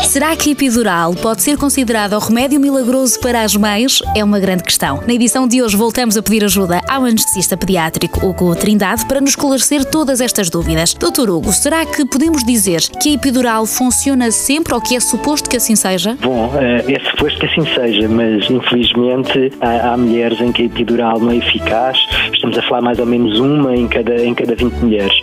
[0.00, 4.02] Será que a epidural pode ser considerada o remédio milagroso para as mães?
[4.16, 5.02] É uma grande questão.
[5.06, 9.30] Na edição de hoje voltamos a pedir ajuda ao anestesista pediátrico Hugo Trindade para nos
[9.30, 10.94] esclarecer todas estas dúvidas.
[10.94, 15.48] Doutor Hugo, será que podemos dizer que a epidural funciona sempre ou que é suposto
[15.48, 16.16] que assim seja?
[16.20, 20.66] Bom, é, é suposto que assim seja, mas infelizmente há, há mulheres em que a
[20.66, 21.98] epidural não é eficaz.
[22.32, 25.14] Estamos a falar mais ou menos uma em cada, em cada 20 mulheres.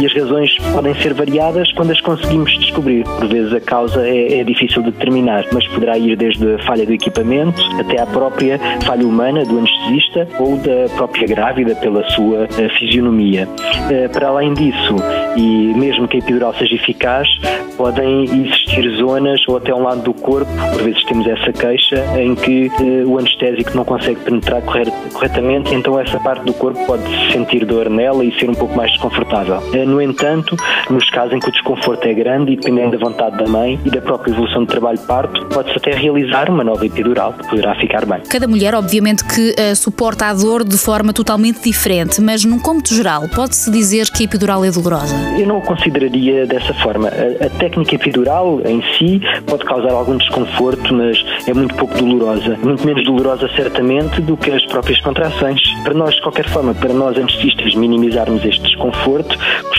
[0.00, 3.04] E as razões podem ser variadas quando as conseguimos descobrir.
[3.04, 6.86] Por vezes a causa é, é difícil de determinar, mas poderá ir desde a falha
[6.86, 12.44] do equipamento até à própria falha humana do anestesista ou da própria grávida pela sua
[12.44, 13.48] uh, fisionomia.
[13.48, 14.96] Uh, para além disso,
[15.36, 17.28] e mesmo que a epidural seja eficaz,
[17.76, 22.34] podem existir zonas ou até um lado do corpo, por vezes temos essa queixa, em
[22.34, 24.62] que uh, o anestésico não consegue penetrar
[25.12, 27.02] corretamente, então essa parte do corpo pode
[27.32, 29.60] sentir dor nela e ser um pouco mais desconfortável.
[29.88, 30.56] No entanto,
[30.90, 33.90] nos casos em que o desconforto é grande e dependendo da vontade da mãe e
[33.90, 38.04] da própria evolução de trabalho parto, pode-se até realizar uma nova epidural, que poderá ficar
[38.04, 38.20] bem.
[38.28, 42.94] Cada mulher, obviamente, que uh, suporta a dor de forma totalmente diferente, mas num cômputo
[42.94, 45.14] geral, pode-se dizer que a epidural é dolorosa?
[45.38, 47.08] Eu não o consideraria dessa forma.
[47.08, 52.56] A, a, técnica epidural em si pode causar algum desconforto, mas é muito pouco dolorosa.
[52.62, 55.60] Muito menos dolorosa, certamente, do que as próprias contrações.
[55.82, 59.38] Para nós, de qualquer forma, para nós anestesistas minimizarmos este desconforto,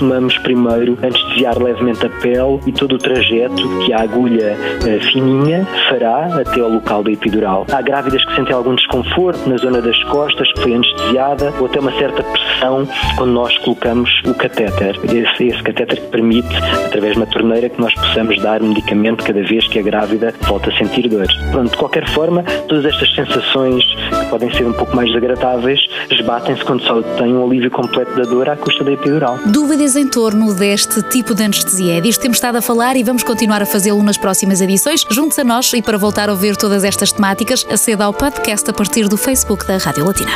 [0.00, 5.66] costumamos primeiro anestesiar levemente a pele e todo o trajeto que a agulha uh, fininha
[5.90, 7.66] fará até ao local da epidural.
[7.70, 11.80] Há grávidas que sentem algum desconforto na zona das costas, que foi anestesiada, ou até
[11.80, 14.98] uma certa pressão quando nós colocamos o catéter.
[15.04, 16.56] Esse, esse catéter que permite,
[16.86, 20.70] através de uma torneira, que nós possamos dar medicamento cada vez que a grávida volta
[20.70, 21.34] a sentir dores.
[21.50, 26.64] Pronto, de qualquer forma, todas estas sensações que podem ser um pouco mais desagradáveis esbatem-se
[26.64, 29.38] quando só tem um alívio completo da dor à custa da epidural.
[29.46, 31.98] Dúvidas em torno deste tipo de anestesia?
[31.98, 35.04] É disto temos estado a falar e vamos continuar a fazê-lo nas próximas edições.
[35.10, 38.72] Junte-se a nós e para voltar a ouvir todas estas temáticas, aceda ao podcast a
[38.72, 40.30] partir do Facebook da Rádio Latina.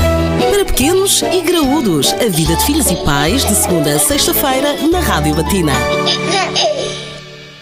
[0.51, 5.01] Para pequenos e graúdos, a vida de filhos e pais, de segunda a sexta-feira, na
[5.01, 5.73] Rádio Latina.